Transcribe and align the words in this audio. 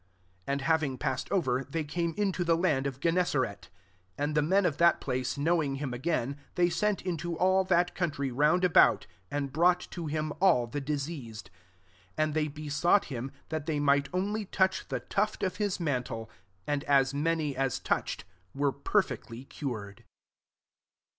''34 0.47 0.53
Anb 0.53 0.79
htrving 0.97 0.97
pastsed 0.97 1.29
oyer, 1.31 1.63
they 1.69 1.83
came 1.83 2.15
into 2.17 2.43
the 2.43 2.57
land 2.57 2.87
of 2.87 2.99
Gcn 3.01 3.13
nesaret. 3.17 3.47
35 3.69 3.69
And 4.17 4.33
the 4.33 4.41
men 4.41 4.65
of 4.65 4.77
that 4.77 4.99
place 4.99 5.37
knowing 5.37 5.75
him 5.75 5.93
again, 5.93 6.37
they 6.55 6.71
sent 6.71 7.03
into 7.03 7.37
all 7.37 7.63
that 7.65 7.93
country 7.93 8.31
round 8.31 8.63
about, 8.63 9.05
and 9.29 9.53
brou^t 9.53 9.87
to 9.91 10.07
him 10.07 10.33
all 10.41 10.65
the 10.65 10.81
diseased; 10.81 11.51
36 12.15 12.15
and 12.17 12.33
they 12.33 12.47
besought 12.47 13.05
him 13.05 13.31
that 13.49 13.67
they 13.67 13.79
might 13.79 14.09
only 14.11 14.45
touch 14.45 14.87
the 14.87 15.01
tufl 15.01 15.45
of 15.45 15.57
his 15.57 15.79
mantle: 15.79 16.31
and 16.65 16.83
as 16.85 17.13
many 17.13 17.55
as 17.55 17.77
touch 17.77 18.21
ed 18.21 18.25
wereperfectly 18.59 19.47
cured. 19.49 20.03